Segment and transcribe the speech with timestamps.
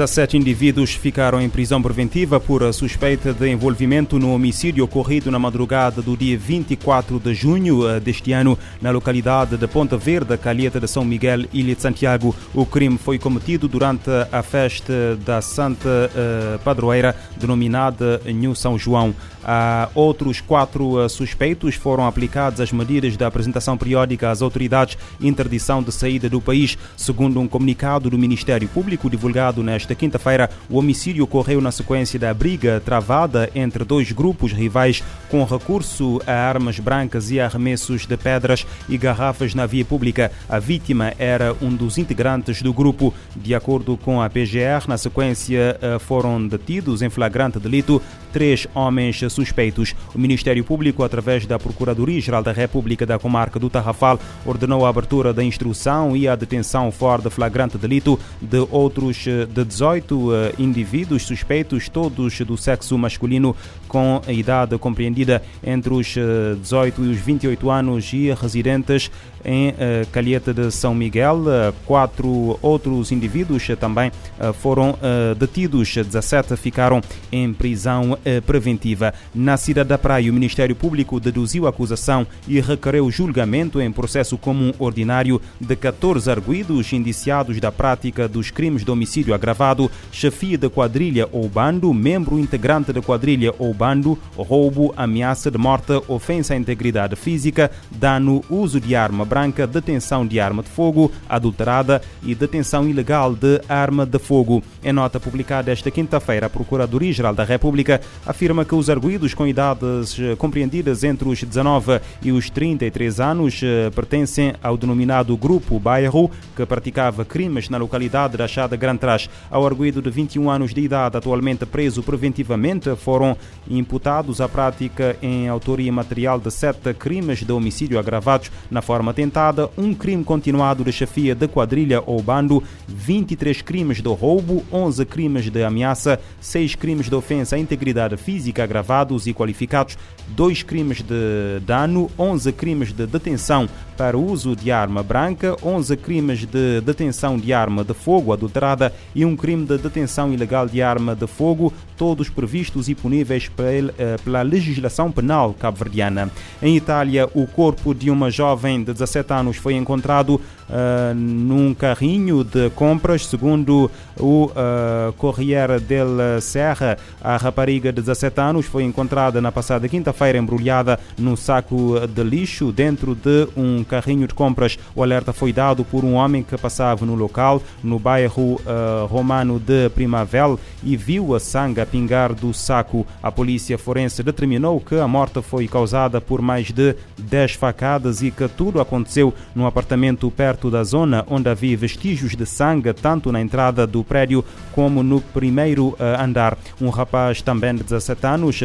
[0.00, 6.00] 17 indivíduos ficaram em prisão preventiva por suspeita de envolvimento no homicídio ocorrido na madrugada
[6.00, 10.88] do dia 24 de junho eh, deste ano na localidade de Ponta Verde, Calheta de
[10.88, 12.34] São Miguel, Ilha de Santiago.
[12.54, 19.14] O crime foi cometido durante a festa da Santa eh, Padroeira, denominada New São João.
[19.42, 25.82] A outros quatro eh, suspeitos foram aplicadas as medidas da apresentação periódica às autoridades interdição
[25.82, 26.76] de saída do país.
[26.96, 32.32] Segundo um comunicado do Ministério Público divulgado nesta quinta-feira, o homicídio ocorreu na sequência da
[32.32, 38.66] briga travada entre dois grupos rivais com recurso a armas brancas e arremessos de pedras
[38.88, 40.32] e garrafas na via pública.
[40.48, 43.14] A vítima era um dos integrantes do grupo.
[43.36, 49.20] De acordo com a PGR, na sequência eh, foram detidos em flagrante delito três homens
[49.28, 49.94] suspeitos.
[50.14, 55.32] O Ministério Público, através da Procuradoria-Geral da República da Comarca do Tarrafal, ordenou a abertura
[55.32, 60.52] da instrução e a detenção fora de flagrante delito de outros eh, de 18 eh,
[60.58, 63.54] indivíduos suspeitos, todos do sexo masculino,
[63.88, 66.14] com a idade compreendida entre os
[66.60, 69.10] 18 eh, e os 28 anos e residentes
[69.42, 69.74] em
[70.12, 71.44] Calheta de São Miguel.
[71.86, 74.12] Quatro outros indivíduos também
[74.60, 74.98] foram
[75.38, 77.00] detidos, 17 ficaram
[77.32, 79.12] em prisão preventiva.
[79.34, 84.36] Na cidade da Praia, o Ministério Público deduziu a acusação e requereu julgamento em processo
[84.38, 90.68] comum ordinário de 14 arguídos indiciados da prática dos crimes de homicídio agravado, chefia de
[90.68, 96.56] quadrilha ou bando, membro integrante da quadrilha ou bando, roubo, ameaça de morte, ofensa à
[96.56, 102.88] integridade física, dano, uso de arma branca, detenção de arma de fogo adulterada e detenção
[102.88, 104.62] ilegal de arma de fogo.
[104.82, 110.18] Em nota publicada esta quinta-feira, a Procuradoria-Geral da República afirma que os arguídos com idades
[110.18, 116.30] eh, compreendidas entre os 19 e os 33 anos eh, pertencem ao denominado Grupo Bairro,
[116.54, 119.28] que praticava crimes na localidade da Chada Gran Trás.
[119.50, 123.36] Ao arguído de 21 anos de idade, atualmente preso preventivamente, foram
[123.68, 129.70] imputados a prática em autoria material de sete crimes de homicídio agravados na forma tentada,
[129.76, 135.50] um crime continuado de chefia de quadrilha ou bando, 23 crimes de roubo, 11 crimes
[135.50, 139.96] de ameaça, 6 crimes de ofensa à integridade física agravados e qualificados,
[140.28, 146.46] 2 crimes de dano, 11 crimes de detenção para uso de arma branca, 11 crimes
[146.46, 151.14] de detenção de arma de fogo adulterada e um crime de detenção ilegal de arma
[151.14, 156.30] de fogo, todos previstos e puníveis eh, pela legislação penal cabo-verdiana.
[156.62, 160.40] Em Itália, o corpo de uma jovem de 17 anos foi encontrado
[160.70, 166.96] uh, num carrinho de compras, segundo o uh, Corriere del Serra.
[167.20, 172.72] A rapariga de 17 anos foi encontrada na passada quinta-feira embrulhada num saco de lixo
[172.72, 174.78] dentro de um carrinho de compras.
[174.94, 179.58] O alerta foi dado por um homem que passava no local, no bairro uh, romano
[179.58, 183.06] de Primavel, e viu a sangue a pingar do saco.
[183.22, 188.30] A polícia forense determinou que a morte foi causada por mais de 10 facadas e
[188.30, 193.40] que tudo aconteceu num apartamento perto da zona onde havia vestígios de sangue tanto na
[193.40, 196.58] entrada do prédio como no primeiro uh, andar.
[196.80, 198.60] Um rapaz também de 17 anos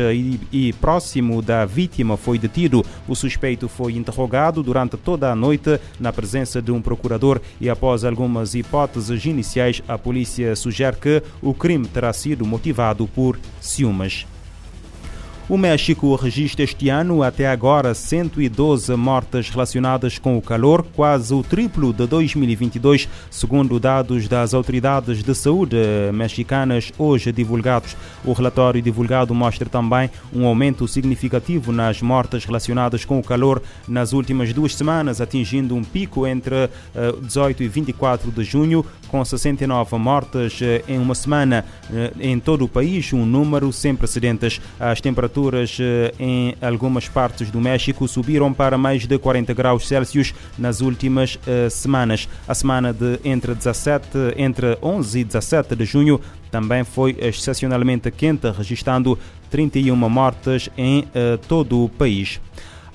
[0.51, 2.85] e, próximo da vítima foi detido.
[3.07, 8.03] O suspeito foi interrogado durante toda a noite na presença de um procurador e após
[8.03, 14.25] algumas hipóteses iniciais, a polícia sugere que o crime terá sido motivado por ciúmes.
[15.47, 21.43] O México registra este ano até agora 112 mortes relacionadas com o calor, quase o
[21.43, 25.77] triplo de 2022, segundo dados das autoridades de saúde
[26.11, 27.95] mexicanas hoje divulgados.
[28.23, 34.13] O relatório divulgado mostra também um aumento significativo nas mortes relacionadas com o calor nas
[34.13, 36.71] últimas duas semanas, atingindo um pico entre
[37.21, 42.39] 18 eh, e 24 de junho, com 69 mortes eh, em uma semana eh, em
[42.39, 44.59] todo o país, um número sem precedentes.
[44.79, 50.33] As temperaturas eh, em algumas partes do México subiram para mais de 40 graus Celsius
[50.57, 52.27] nas últimas semanas.
[52.47, 54.07] A semana de entre 17,
[54.37, 56.19] entre 11 e 17 de junho
[56.51, 59.17] também foi excepcionalmente quente, registrando
[59.49, 61.07] 31 mortes em
[61.47, 62.39] todo o país.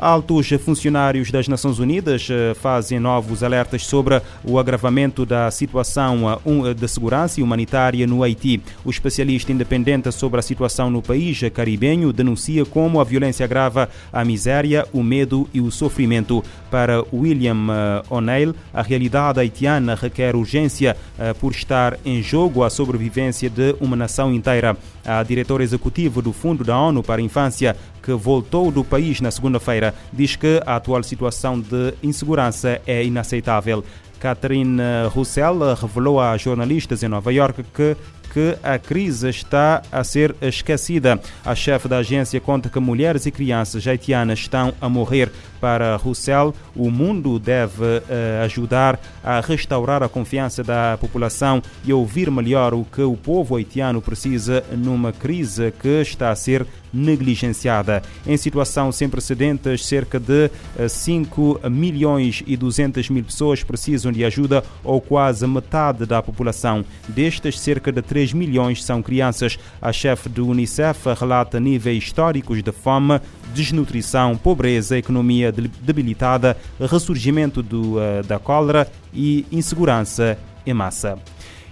[0.00, 6.72] Altos funcionários das Nações Unidas eh, fazem novos alertas sobre o agravamento da situação eh,
[6.72, 8.62] de segurança humanitária no Haiti.
[8.82, 14.24] O especialista independente sobre a situação no país caribenho denuncia como a violência agrava a
[14.24, 16.42] miséria, o medo e o sofrimento.
[16.70, 20.96] Para William eh, O'Neill, a realidade haitiana requer urgência
[21.38, 24.74] por estar em jogo a sobrevivência de uma nação inteira.
[25.04, 27.76] A diretora executiva do Fundo da ONU para a Infância,
[28.10, 33.84] que voltou do país na segunda-feira, diz que a atual situação de insegurança é inaceitável.
[34.18, 34.80] Catherine
[35.14, 37.96] Russell revelou a jornalistas em Nova York que
[38.32, 41.20] que a crise está a ser esquecida.
[41.44, 45.30] A chefe da agência conta que mulheres e crianças haitianas estão a morrer.
[45.60, 52.30] Para Roussel, o mundo deve uh, ajudar a restaurar a confiança da população e ouvir
[52.30, 58.02] melhor o que o povo haitiano precisa numa crise que está a ser negligenciada.
[58.26, 60.50] Em situação sem precedentes, cerca de
[60.88, 66.84] 5 milhões e 200 mil pessoas precisam de ajuda, ou quase metade da população.
[67.08, 69.58] Destas, cerca de 3 milhões são crianças.
[69.80, 73.20] A chefe do Unicef relata níveis históricos de fome,
[73.54, 77.96] desnutrição, pobreza, economia debilitada, ressurgimento do,
[78.26, 81.18] da cólera e insegurança em massa.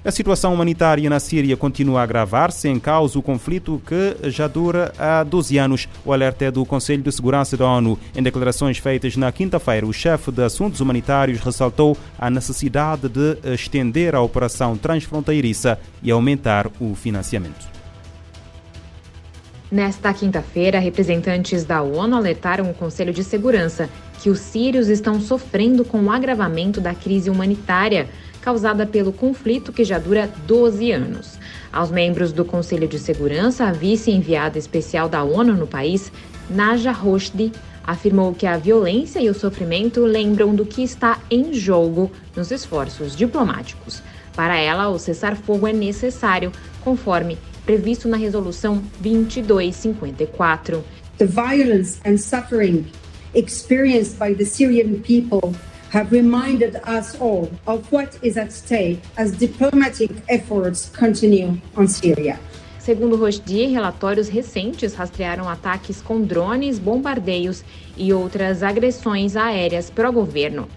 [0.08, 4.90] A situação humanitária na Síria continua a agravar-se em causa o conflito que já dura
[4.99, 5.87] há 12 anos.
[6.02, 7.99] O alerta é do Conselho de Segurança da ONU.
[8.16, 14.14] Em declarações feitas na quinta-feira, o chefe de assuntos humanitários ressaltou a necessidade de estender
[14.14, 17.69] a operação transfronteiriça e aumentar o financiamento.
[19.70, 23.90] Nesta quinta-feira, representantes da ONU alertaram o Conselho de Segurança
[24.22, 28.08] que os sírios estão sofrendo com o agravamento da crise humanitária
[28.40, 31.38] causada pelo conflito que já dura 12 anos.
[31.73, 36.11] Aos membros do Conselho de Segurança, a vice-enviada especial da ONU no país,
[36.49, 37.52] Naja Roshdi,
[37.85, 43.17] afirmou que a violência e o sofrimento lembram do que está em jogo nos esforços
[43.17, 44.02] diplomáticos.
[44.35, 46.52] Para ela, o cessar-fogo é necessário,
[46.84, 50.84] conforme previsto na Resolução 2254.
[51.19, 52.87] The violence and suffering
[53.34, 55.55] experienced by the Syrian people
[55.90, 62.38] have reminded us all of what is at stake as diplomatic efforts continue on Syria.
[62.79, 63.17] Segundo
[63.67, 67.62] relatórios recentes rastrearam ataques com drones, bombardeios
[67.96, 70.69] e outras agressões aéreas pró-governo.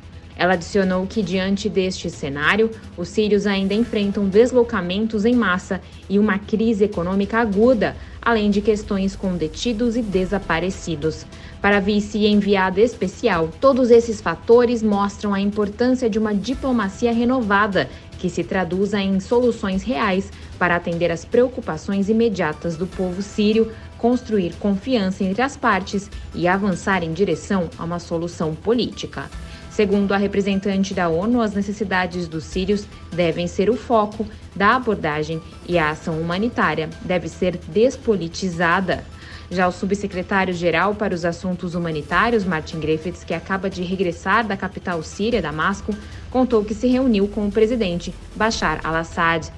[0.41, 5.79] Ela adicionou que, diante deste cenário, os sírios ainda enfrentam deslocamentos em massa
[6.09, 11.27] e uma crise econômica aguda, além de questões com detidos e desaparecidos.
[11.61, 18.27] Para a vice-enviada especial, todos esses fatores mostram a importância de uma diplomacia renovada que
[18.27, 25.23] se traduza em soluções reais para atender às preocupações imediatas do povo sírio, construir confiança
[25.23, 29.29] entre as partes e avançar em direção a uma solução política.
[29.71, 35.41] Segundo a representante da ONU, as necessidades dos sírios devem ser o foco da abordagem
[35.65, 39.05] e a ação humanitária deve ser despolitizada.
[39.49, 45.01] Já o subsecretário-geral para os assuntos humanitários, Martin Griffiths, que acaba de regressar da capital
[45.03, 45.95] síria, Damasco,
[46.29, 49.49] contou que se reuniu com o presidente Bashar al-Assad.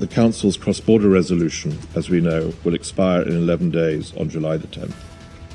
[0.00, 4.66] The Council's cross-border resolution, as we know, will expire in 11 days on July the
[4.66, 4.94] 10th.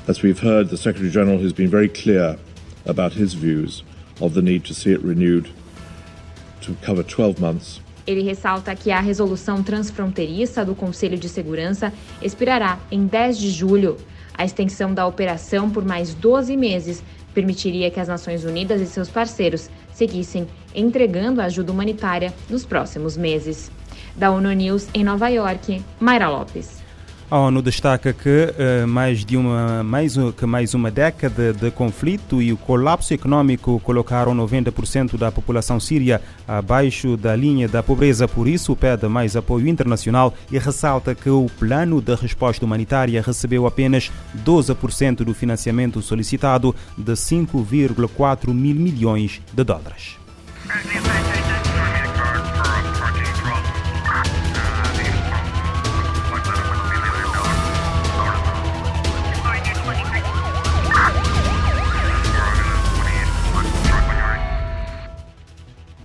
[0.08, 2.38] As we've heard, the Secretary-General has been very clear
[2.86, 3.82] about his views
[4.20, 5.50] of the need to see it renewed
[6.60, 11.92] to cover 12 months ele ressalta que a resolução transfronteiriça do Conselho de Segurança
[12.22, 13.96] expirará em 10 de julho.
[14.38, 17.02] A extensão da operação por mais 12 meses
[17.34, 23.70] permitiria que as Nações Unidas e seus parceiros seguissem entregando ajuda humanitária nos próximos meses.
[24.14, 26.85] Da ONU News em Nova York, Mayra Lopes.
[27.28, 32.40] A ONU destaca que uh, mais de uma mais que mais uma década de conflito
[32.40, 38.28] e o colapso econômico colocaram 90% da população síria abaixo da linha da pobreza.
[38.28, 43.66] Por isso, pede mais apoio internacional e ressalta que o plano de resposta humanitária recebeu
[43.66, 44.12] apenas
[44.44, 50.16] 12% do financiamento solicitado de 5,4 mil milhões de dólares.